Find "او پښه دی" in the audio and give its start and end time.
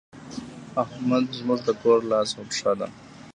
2.37-2.89